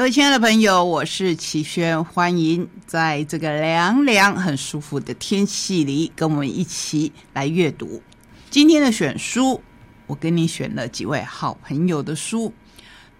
[0.00, 8.02] 各位亲爱的朋友，我是齐轩，欢迎在这个凉凉、很舒服的天气里，跟我们一起来阅读
[8.48, 9.60] 今天的选书。
[10.06, 12.50] 我给你选了几位好朋友的书，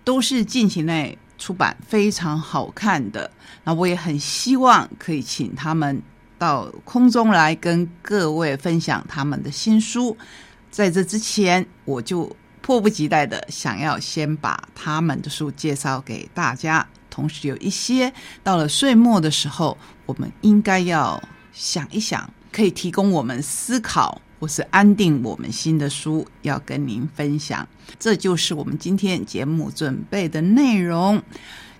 [0.04, 1.18] 都是近期内。
[1.36, 3.30] 出版非常好看的，
[3.62, 6.02] 那我也很希望可以请他们
[6.38, 10.16] 到空中来跟各位分享他们的新书。
[10.70, 12.34] 在这之前，我就
[12.70, 18.12] 迫不及待的想要先把他们的书介绍给大家，同时有一些
[18.44, 21.20] 到了岁末的时候，我们应该要
[21.52, 24.22] 想一想，可以提供我们思考。
[24.38, 27.66] 或是安定我们新的书要跟您分享，
[27.98, 31.20] 这就是我们今天节目准备的内容。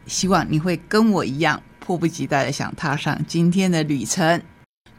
[0.06, 4.42] 希望你会跟我一样迫不及待的想踏上今天的旅程。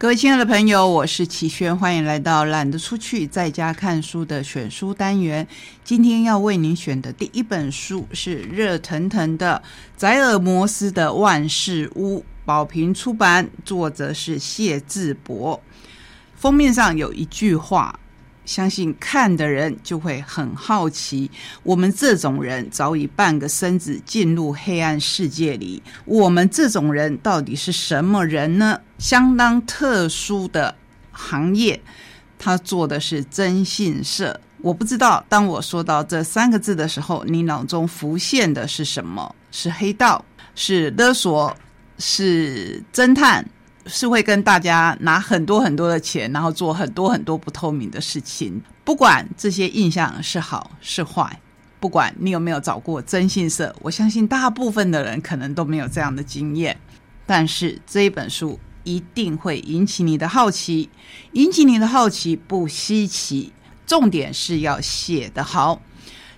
[0.01, 5.47] 各位亲爱的朋友，我是齐轩，欢迎来到懒得出去在家看书的选书单元。
[5.83, 9.61] 今天要为您选的第一本书是热腾腾的
[9.95, 15.61] 《宰尔摩斯的万事屋》，宝瓶出版，作者是谢志博。
[16.35, 17.99] 封面上有一句话，
[18.51, 21.31] 相信看的人就会很好奇：
[21.63, 28.77] 我们这种人早已半个身子进入黑暗世界里，我们这种人到底是什么人呢？
[28.97, 30.75] 相当特殊的
[31.13, 31.81] 行业，
[32.37, 34.37] 他做的是征信社。
[34.57, 39.33] 我不知道，当我说到这三个字的时候，你脑中浮现的是什么？
[39.53, 40.25] 是黑道？
[40.55, 41.55] 是勒索？
[41.97, 43.47] 是侦探？
[43.85, 48.61] 是会跟大家拿很多很多的钱，然后做很多很多不透明的事情。
[48.83, 51.39] 不管这些印象是好是坏，
[51.79, 56.77] 不管你有没有找过征信社，我相信大部分的人可能都没有这样的经验。
[57.25, 60.89] 但是这一本书一定会引起你的好奇，
[61.33, 63.51] 引起你的好奇不稀奇。
[63.85, 65.81] 重点是要写得好，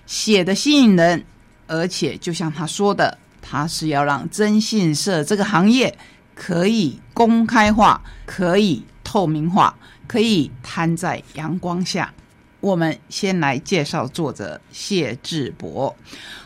[0.06, 1.24] 写的吸引人，
[1.66, 5.96] 而且就像他说的，他是要让征信社这个行业。
[6.34, 9.74] 可以公开化，可以透明化，
[10.06, 12.12] 可以摊在阳光下。
[12.60, 15.94] 我们先来介绍作者谢志博。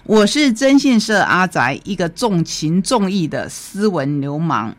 [0.02, 4.74] 我是征信社阿宅，一个重情重义的斯文流氓，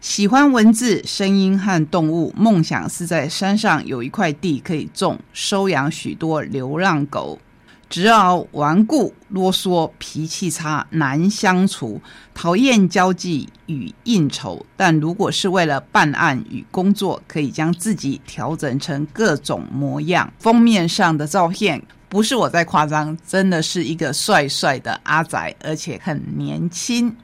[0.00, 7.38] 喜欢文字、声音和动物，梦想是在山上有一块地可以种，收养许多流浪狗。
[7.88, 12.00] 执拗顽固、啰嗦、脾气差、难相处，
[12.34, 14.64] 讨厌交际与应酬。
[14.76, 20.30] 但如果是为了办案与工作，可以将自己调整成各种模样。
[20.38, 27.14] 封面上的照片不是我在夸张，真的是一个帅帅的阿仔，而且很年轻。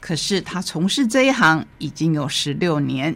[0.00, 3.14] 可是他从事这一行已经有十六年。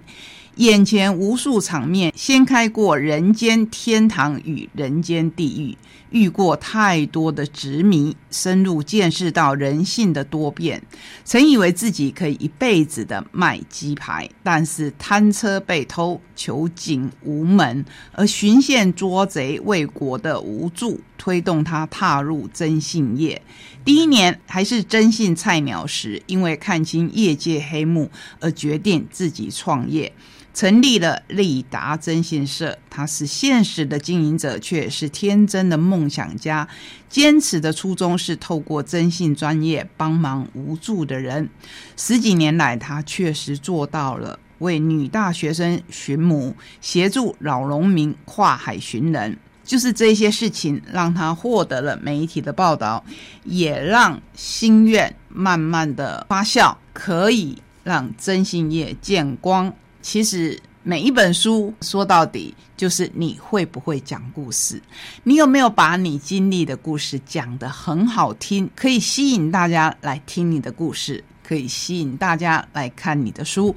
[0.57, 5.79] 眼前无数场面，掀开过人间天堂与人间地狱，
[6.11, 10.83] 遇过太多的执迷，深入见识到人性的多变。
[11.25, 23.41] 曾以为自己可以一辈子的卖鸡排，但是贪车被偷，求警无门，而循线捉贼为国的无助，推动他踏入征信业。
[23.85, 30.13] 第一年还是征信菜鸟时，因为看清业界黑幕，而决定自己创业。
[30.59, 36.67] 成立了利达征信社，他是现实的经营者，却是天真的梦想家。
[37.09, 41.49] 坚持的初衷是透过征信专业帮忙无助的人。
[41.97, 49.39] 十几年来，他确实做到了为女大学生寻母，协助老农民跨海寻人。
[49.63, 53.05] 就是这些事情，让他获得了媒体的报道，
[53.45, 59.73] 也让心愿慢慢的发酵，可以让征信业见光。
[60.01, 64.81] 其实每一本书说到底就是你会不会讲故事，
[65.25, 73.75] 你有没有把你经历的故事讲得很好听，可以吸引大家来听你的故事，可以吸引大家来看你的书。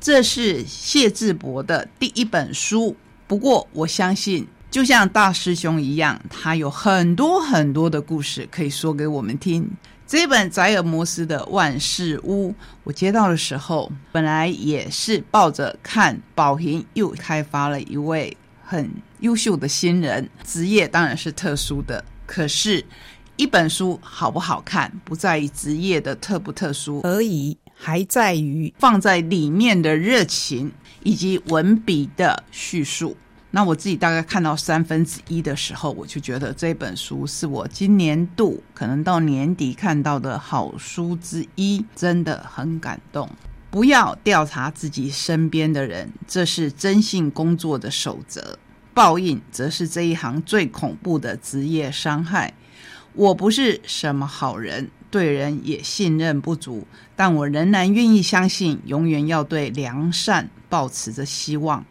[0.00, 2.94] 这是谢志博的第一本书，
[3.26, 9.68] 不过我相信，就像大师兄一样，他有很多很多的故事可以说给我们听。
[10.06, 12.54] 这本宰尔摩斯的万事屋，
[12.84, 18.88] 我接到的时候，本来也是抱着看宝瓶又开发了一位很
[19.18, 22.04] 优秀的新人，职业当然是特殊的。
[22.24, 22.84] 可是，
[23.34, 30.70] 一本书好不好看，不在于职业的特不特殊而已，还在于放在里面的热情
[31.02, 33.16] 以及文笔的叙述。
[33.52, 43.28] 那我自己大概看到三分之一的时候，我就觉得这本书是我今年度可能到年底看到的好书之一，真的很感动。
[43.70, 48.58] 不要调查自己身边的人，这是征信工作的守则。
[48.92, 52.54] 报应则是这一行最恐怖的职业伤害。
[53.12, 61.84] 我不是什么好人，对人也信任不足，但我仍然愿意相信，永远要对良善保持着希望。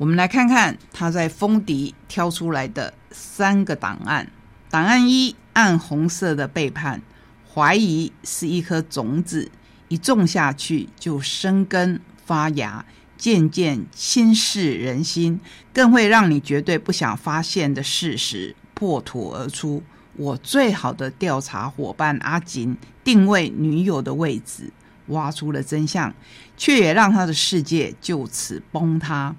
[0.00, 4.26] 我们来看看他在封底挑出来的三个档案。
[4.70, 7.02] 档案一：暗红色的背叛。
[7.52, 9.50] 怀疑是一颗种子，
[9.88, 12.82] 一种下去就生根发芽，
[13.18, 15.38] 渐渐侵蚀人心，
[15.74, 19.82] 更会让你绝对不想发现的事实破土而出。
[20.16, 22.74] 我最好的调查伙伴阿锦
[23.04, 24.72] 定位女友的位置，
[25.08, 26.14] 挖出了真相，
[26.56, 29.36] 却也让他的世界就此崩塌。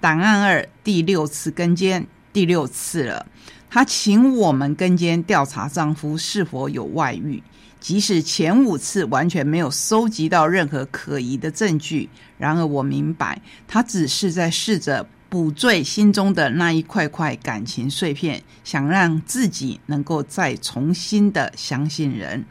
[0.00, 3.26] 档案二第六次跟监，第六次了。
[3.70, 7.42] 他请我们跟监调查丈夫是否有外遇，
[7.78, 12.08] 即使前五次完全没有收集到任何可疑的证据。
[12.38, 22.46] 然而我明白，他只是在试着补缀心中的那一块块感情碎片，想让自己能够再重新的相信人。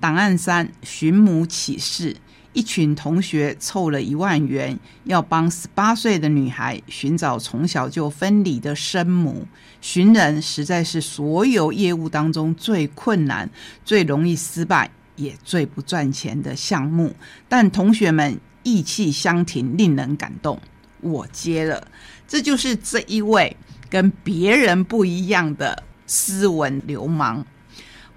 [0.00, 2.16] 档案三寻母启事。
[2.54, 9.46] 一群同学凑了一万元，要帮十八岁的女孩寻找从小就分离的生母。
[9.80, 13.48] 寻人实在是所有业务当中最困难、
[13.84, 17.14] 最容易失败，也最不赚钱的项目。
[17.48, 20.58] 但同学们意气相挺，令人感动。
[21.00, 21.86] 我接了，
[22.26, 23.56] 这就是这一位
[23.88, 27.46] 跟别人不一样的斯文流氓。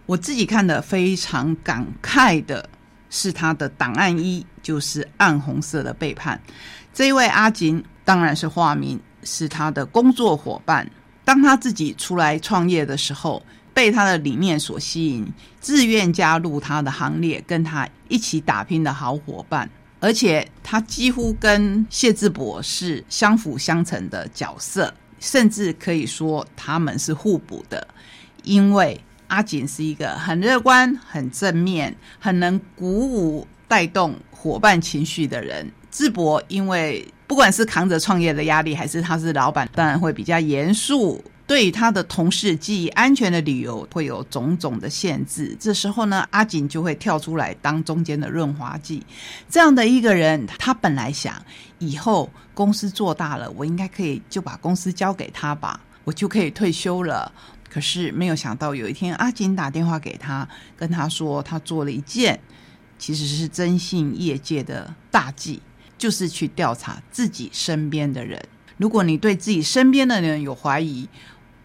[0.08, 2.68] 我自己看的非常感慨的。
[3.12, 6.42] 是他的档案一，就是暗红色的背叛。
[6.92, 10.90] 这一位阿锦当然是化名，是他的工作伙伴。
[11.24, 15.28] 当他自己出来创业的时候，被他的理念所吸引，
[15.60, 19.70] 自愿加入他的行列，跟他一起打拼的好伙伴。
[20.00, 27.86] 而且他几乎跟谢志博是相辅相成的角色，甚至可以说他们是互补的，
[28.44, 29.00] 因为。
[29.32, 35.72] 阿锦是一个很乐观、很正面、很能鼓舞、带动伙伴情绪的人。
[35.90, 45.56] 智博因为不管是扛着创业的压力，还是他是老板，当然会比较严肃，对他的同事基于安全的理由会有种种的限制。
[45.58, 49.02] 这时候呢，阿锦就会跳出来当中间的润滑剂。
[49.50, 51.34] 这样的一个人，他本来想
[51.80, 57.32] 以后公司做大了，我应该可以就把公司交给他吧，我就可以退休了。
[57.72, 60.46] 可是没有想到，有一天阿锦打电话给他，
[60.76, 62.38] 跟他说他做了一件
[63.00, 65.62] 其实是征信业界的大忌，
[65.98, 68.44] 就是去调查自己身边的人。
[68.76, 71.08] 如果你对自己身边的人有怀疑，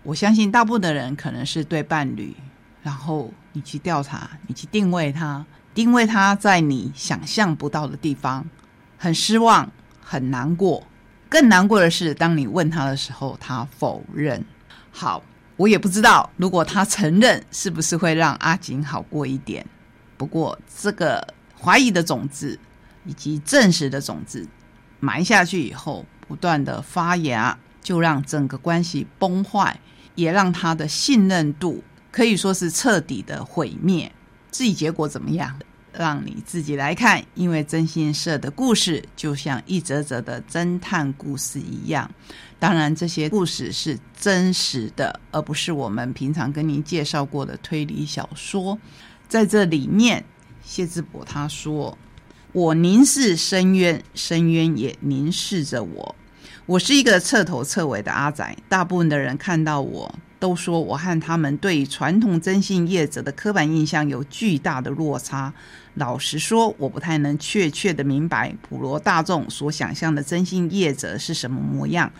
[0.04, 2.36] 我相信大部分的人可能是对伴侣，
[2.84, 5.44] 然后你去调查，你去定位他，
[5.74, 8.46] 定位他在你想象不到的地方，
[8.96, 9.68] 很失望，
[10.00, 10.86] 很难过。
[11.28, 14.44] 更难过的是，当你问他的时候，他否认。
[14.92, 15.20] 好。
[15.56, 19.64] 我也不知道，如果他承认，是不是会让阿锦好过一点？
[20.18, 21.26] 不过，这个
[21.58, 22.58] 怀疑的种子
[23.04, 24.46] 以及证实的种子
[25.00, 29.80] 埋下去以后，不断的发芽，就让整个关系崩坏，
[30.14, 34.12] 也让他的信任度可以说是彻底的毁灭。
[34.50, 35.58] 至于结果怎么样？
[35.98, 42.10] 让你自己来看，因为征信社的故事就像一则则的侦探故事一样。
[42.58, 48.78] 当然，这些故事是真实的，而不是我们平常跟您介绍过的推理小说。
[49.28, 50.24] 在这里面，
[50.64, 51.96] 谢志博他说
[52.52, 56.14] ：“我凝视深渊，深渊也凝视着我。
[56.64, 65.52] 我是一个彻头彻尾的阿仔，大部分的人看到我。”都说我和他们对传统征信业者的刻板印象有巨大的落差。
[65.94, 72.10] 老实说，我不太能确切的明白普罗大众所想象的征信业者是什么模样。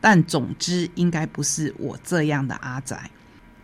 [0.00, 2.96] 但总之，应该不是我这样的阿仔。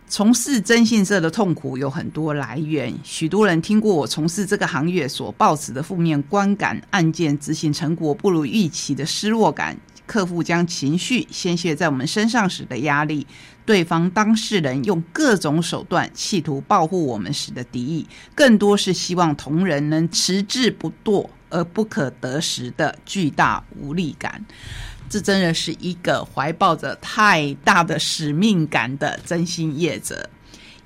[0.07, 9.77] 从事征信社的痛苦有很多来源，许多人听过我从事这个行业所抱持的负面观感，案件执行成果不如预期的失落感。
[10.05, 13.25] 客户将情绪宣泄在我们身上时的压力，
[13.71, 24.43] 对方当事人用各种手段企图保护我们时的敌意，更多是希望同仁能迟滞不堕而不可得时的巨大无力感。
[25.09, 30.29] 这真的是一个怀抱着太大的使命感的真心业者，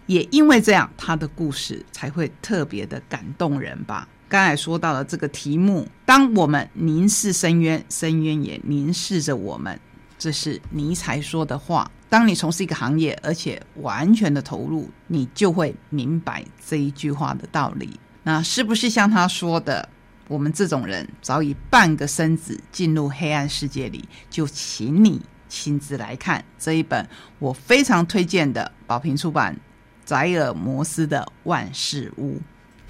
[0.05, 4.07] 也因为这样，他的故事才会特别的感动人吧。
[4.29, 9.79] 刚才说到了这个题目，当我们凝视深渊，深渊也凝视着我们，
[10.17, 11.89] 这是尼采说的话。
[12.09, 17.99] 当你从事一个行业，而且完全的投入，你就会明白这一句话的道理。
[18.23, 19.89] 那是不是像他说的，
[20.27, 24.07] 我们这种人早已半个身子进入黑暗世界里？
[24.29, 27.07] 就请你亲自来看这一本
[27.39, 29.59] 我非常推荐的宝瓶出版
[30.05, 32.35] 宅尔摩斯的《万事屋》。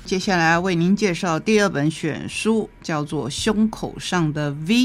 [0.06, 4.76] 接下来为您介绍第二本选书，叫做《胸口上的 V》，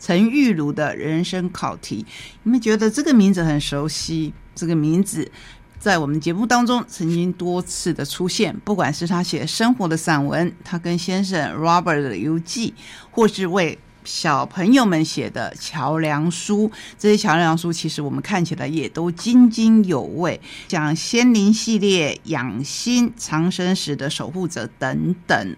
[0.00, 2.04] 陈玉茹的人生考题。
[2.42, 4.32] 你们觉得这个名字很熟悉？
[4.54, 5.30] 这个名字
[5.78, 12.74] 在我们节目当中曾经多次的出现，不管是他写生活的散文，他跟先生 Robert 的游记，
[13.10, 25.56] 或是为小朋友们写的桥梁书，这些桥梁书其实我们看起来也都津津有味，像《仙灵系列》《养心长生石的守护者》等等。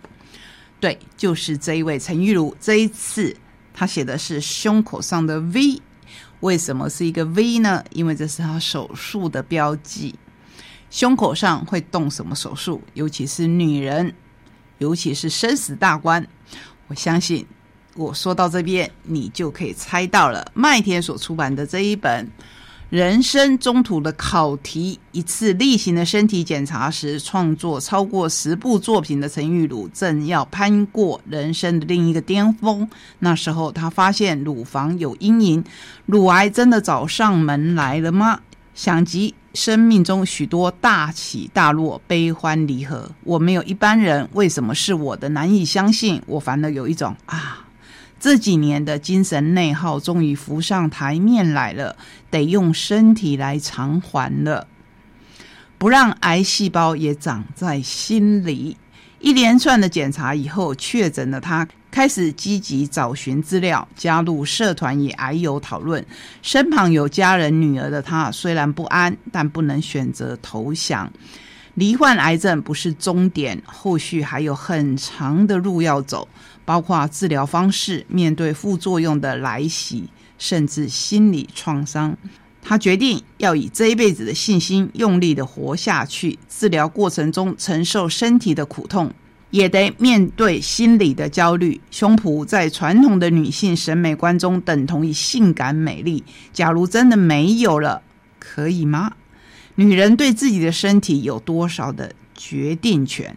[0.78, 2.54] 对，就是这一位陈玉茹。
[2.61, 3.37] 这一次
[3.72, 5.80] 他写的是胸口上的 V，
[6.40, 7.84] 为什么是一个 V 呢？
[7.90, 10.14] 因为这是他手术的标记。
[10.90, 12.82] 胸口上会动什么手术？
[12.94, 14.14] 尤其是女人，
[14.78, 16.26] 尤其是生死大关，
[16.88, 17.46] 我相信。
[17.94, 20.50] 我说到这边，你就可以猜到了。
[20.54, 22.26] 麦田所出版的这一本
[22.92, 32.87] 《人生中途的考题：一次例行的身体检查时，创作超过十部作品的陈玉茹，正要攀过人生的另一个巅峰。
[33.20, 35.64] 那时候，他发现乳房有阴影，
[36.04, 38.40] 乳癌真的找上门来了吗？
[38.75, 45.30] 想及生命中许多大起大落、悲欢离合，我没有一般人，为什么是我的？
[45.30, 47.62] 难以相信，我反而有一种啊。
[48.22, 51.96] 这几年的精神内耗终于浮上台面来了，
[52.30, 54.68] 得用身体来偿还了。
[55.76, 58.76] 不让癌细胞也长在心里。
[59.18, 66.06] 一连串的检查以后，确诊了他，开始积极找寻资料，加入社团与癌友讨论。
[66.42, 71.12] 身旁有家人、女儿的他，虽然不安，但不能选择投降。
[71.74, 76.28] 罹患癌症不是终点，后续还有很长的路要走。
[76.64, 82.16] 包括治疗方式、面对副作用的来袭，甚至心理创伤，
[82.62, 86.38] 他决定要以这一辈子的信心，用力的活下去。
[86.48, 89.12] 治疗过程中承受身体的苦痛，
[89.50, 91.80] 也得面对心理的焦虑。
[91.90, 96.22] 胸脯在传统的女性审美观中等同于性感美丽。
[96.52, 98.02] 假如真的没有了，
[98.38, 99.14] 可以吗？
[99.76, 103.36] 女人对自己的身体有多少的决定权？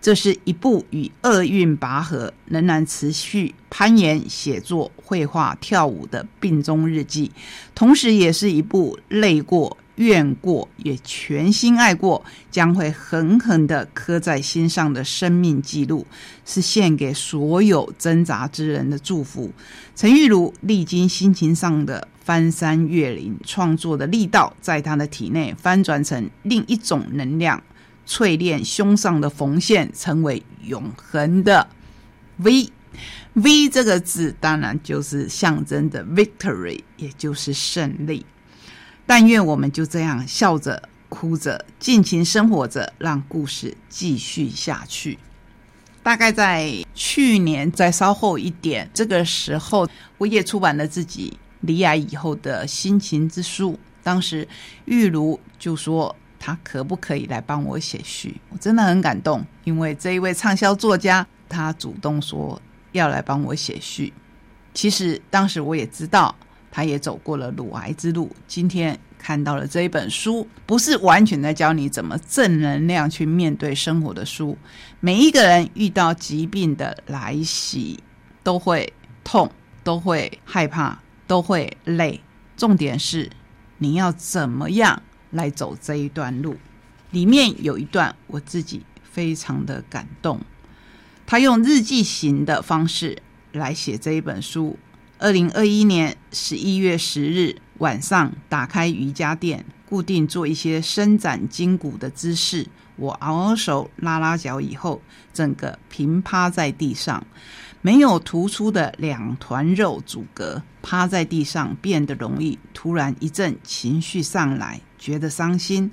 [0.00, 7.32] 这是一部与厄运拔河、仍然持续攀岩、写作、绘画、跳舞的病中日记，
[7.74, 16.06] 同时也是一部累过、怨过、也全心爱过，将会狠狠的刻在心上的生命记录，
[16.44, 19.50] 是献给所有挣扎之人的祝福。
[19.94, 27.62] 陈玉茹历经心情上的翻山越岭，创作的力道在他的体内翻转成另一种能量。
[28.08, 31.66] 淬炼胸上的缝线，成为永恒的
[32.36, 32.70] V。
[33.32, 38.24] V 这个字当然就是象征的 victory，也就是胜利。
[39.06, 45.18] 但愿我们就这样笑着、哭着、尽情生活着，让故事继续下去。
[46.02, 53.78] 大概在去年，再稍后一点，这个时候我也出版了自己离癌以后的心情之书。
[54.02, 54.46] 当时
[54.84, 56.14] 玉茹就说。
[56.38, 58.40] 他可不可以来帮我写序？
[58.50, 62.60] 我真的很感动，因为这一位畅销作家，他主动说
[62.92, 64.12] 要来帮我写序。
[64.72, 66.32] 其实当时我也知道，
[66.76, 68.30] 他也走过了乳癌之路。
[68.46, 74.58] 今天看到了这一本书，不是完全在教你怎么正能量去面对生活的书。
[75.00, 77.98] 每一个人遇到疾病的来袭，
[78.42, 78.92] 都会
[79.24, 79.50] 痛，
[79.82, 82.20] 都会害怕，都会累。
[82.58, 83.30] 重点是
[83.78, 85.02] 你要怎么样？
[85.30, 86.56] 来走这一段路，
[87.10, 90.38] 里面有一段我自己非常的感动。
[91.24, 93.16] 他用日记型的方式
[93.52, 94.78] 来写这一本书。
[95.18, 102.66] 二零二一年十一月十日晚上，打开瑜伽垫，固定做一些伸展筋骨的姿势。
[102.96, 105.00] 我熬熬手，拉拉脚以后，
[105.32, 107.26] 整个平趴在地上，
[107.80, 112.58] 没有突出的两团肉阻隔，趴在地上变得容易。
[112.74, 114.80] 突然一阵情绪上来。
[114.98, 115.90] 觉得伤心，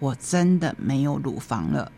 [0.00, 1.90] 我真的没有乳房了。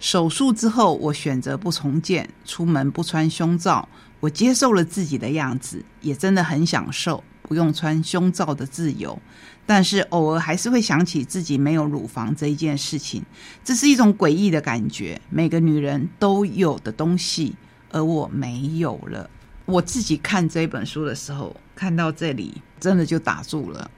[0.00, 3.86] 手术之后，我选择不重建，出门不穿胸罩，
[4.20, 7.24] 我接受了自己的样子，也真的很享受。
[7.42, 9.20] 不用穿胸罩的自由，
[9.66, 13.24] 但是偶尔还是会想起自己没有乳房这一件事情，
[13.64, 15.20] 这是一种诡异的感觉。
[15.30, 17.56] 每个女人都有的东西，
[17.90, 19.28] 而我没有了。
[19.64, 23.90] 我自己看这本书的时候，看到这里真的就打住了，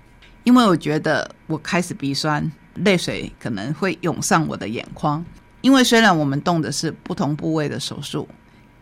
[0.44, 5.22] 因为我觉得我开始鼻酸，泪水可能会涌上我的眼眶。
[5.60, 8.26] 因为虽然我们动的是不同部位的手术，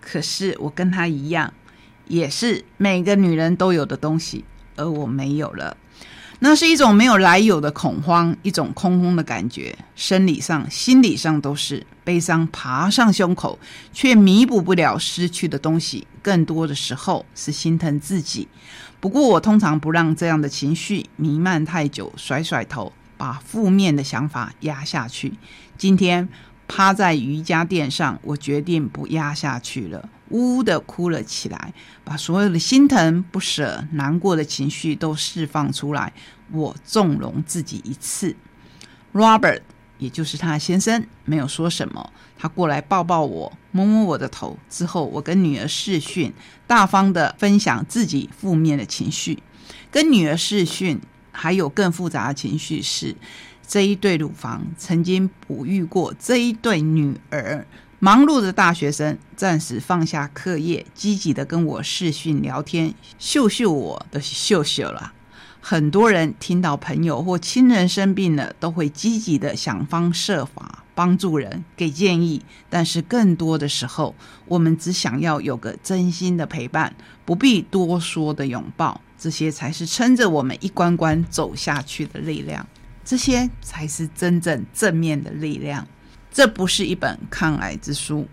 [0.00, 1.52] 可是我跟她一样，
[2.06, 4.44] 也是每个女人都有的东西，
[4.76, 5.76] 而我没有了。
[6.42, 13.58] 那是一种没有来由的恐慌，一种空空的感觉，生理上、心理上都是悲伤爬上胸口，
[13.92, 16.06] 却弥补不了失去的东西。
[16.22, 18.48] 更多的时候是心疼自己。
[19.00, 25.34] 不过我通常不让这样的情绪弥漫太久，甩甩头，把负面的想法压下去。
[25.76, 26.26] 今天
[26.70, 30.08] 趴在瑜伽垫上，我决定不压下去了。
[30.28, 31.74] 呜呜的哭了起来，
[32.04, 36.12] 把所有的心疼、不舍、难过的情绪都释放出来。
[36.52, 38.36] 我纵容自己一次。
[39.12, 39.62] Robert，
[39.98, 42.12] 也就是他先生，没有说什么。
[42.38, 44.56] 他过来抱抱我，摸摸我的头。
[44.68, 46.32] 之后，我跟女儿视讯，
[46.68, 49.42] 大方的分享自己负面的情绪。
[49.90, 51.00] 跟女儿视讯，
[51.32, 53.16] 还有更复杂的情绪是，
[53.70, 57.64] 这一对乳房曾经哺育过这一对女儿。
[58.00, 65.12] 忙碌的大学生暂时放下课业，积极的跟我视讯聊天，秀秀我的秀秀了。
[65.60, 72.42] 很多人听到朋友或亲人生病了，都会积极的想方设法帮助人，给建议。
[72.68, 76.92] 但是更多的时候，我们只想要有个真心的陪伴，
[77.24, 82.66] 不必多说的拥抱，这些才是撑着我们一关关走下去的力量。
[83.10, 85.84] 这些才是真正正面的力量。
[86.30, 88.28] 这不是一本抗癌之书，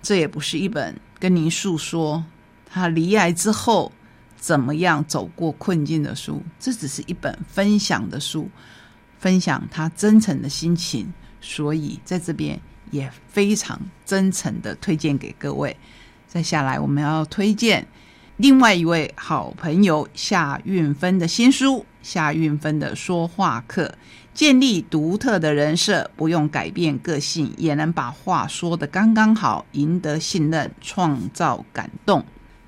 [0.00, 2.24] 这也不是一本跟您诉说
[2.64, 3.90] 他离癌之后
[4.36, 8.48] 怎么样走过困境的书，这只是一本分享的书，
[9.18, 12.60] 分享他真诚的心情，所以在这边
[12.92, 13.76] 也非常
[14.06, 15.76] 真诚的推荐给各位。
[16.28, 17.84] 再下来，我们要推荐
[18.42, 23.84] 另外一位好朋友夏运芬的新书《夏运芬的说话课》。
[24.34, 32.24] 建立独特的人设，不用改变个性，也能把话说得刚刚好，赢得信任，创造感动。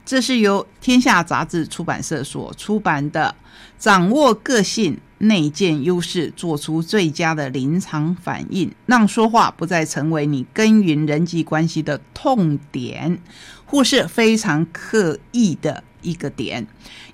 [0.06, 3.34] 这是由天下杂志出版社所出版的
[3.82, 13.18] 《掌握个性内建优势，做出最佳的临场反应，让说话不再成为你耕耘人际关系的痛点，
[13.74, 15.82] 或是非常刻意的。
[16.00, 16.64] 一个点，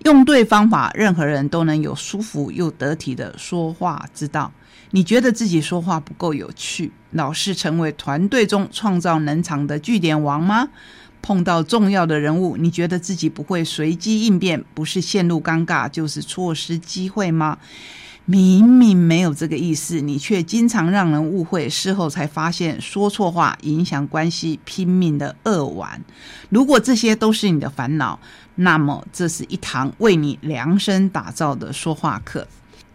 [0.05, 4.53] 用对方法，任何人都能有舒服又得体的说话之道。
[4.91, 10.69] 你觉得自己说话不够有趣，老是成为团队中创造能场的据点王吗？
[11.23, 17.57] 碰到重要的人物，你觉得自己不会随机应变，不是陷入尴尬，就是错失机会吗？
[18.27, 26.01] 明明没有这个意思，你却经常让人误会，事后才发现说错话，影响关系，拼命的扼腕。
[26.49, 28.21] 如果这些都是你的烦恼，
[28.55, 32.47] 那么这是一堂为你量身打造的说话课。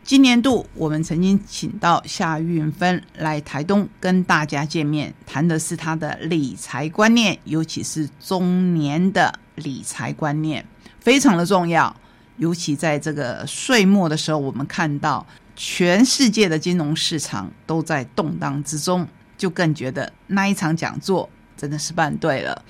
[0.03, 10.63] 今年度我们曾经请到夏运芬来台东跟大家见面，谈的是他的理财观念，尤其是中年的理财观念，
[10.99, 11.93] 非常的重要。
[12.37, 22.63] 尤其在这个岁末的时候，我们看到全世界的金融市场都在动荡之中，就更觉得那一场讲座真的是办对了。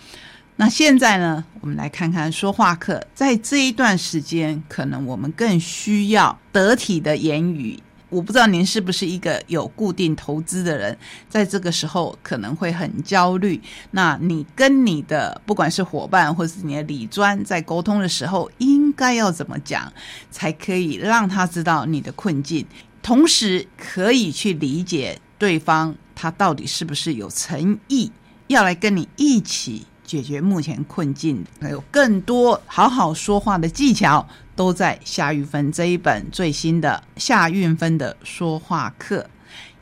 [0.58, 7.80] 那现在呢，我们来看看说话课，在这一段时间，可能我们更需要得体的言语。
[8.16, 10.98] 我不知道您是不是一个有固定投资的人，
[11.28, 13.62] 在这个时候可能会很焦虑。
[13.92, 19.92] 那你跟你的不管是伙伴或是你的理专在沟通的时候，应该要怎么讲，
[20.32, 22.66] 才可以让他知道你的困境，
[23.04, 28.10] 同时可以去理解对方他到底是不是有诚意
[28.48, 34.26] 要来跟你一起解决目前困境，还有更多好好说话的技巧。
[34.56, 39.30] 都在夏玉芬这一本最新的夏运芬的说话课，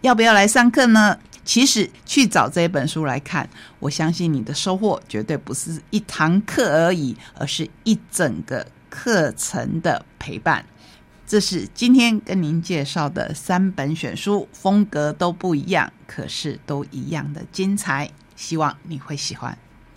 [0.01, 1.19] 要不要来上课呢？
[1.45, 10.65] 其实去找这本书来看，我相信你的收获绝对不是一堂课而已，而是一整个课程的陪伴。
[11.27, 19.57] 这是今天跟您介绍的三本选书，风格都不一样，可是都一样的精彩，希望你会喜欢。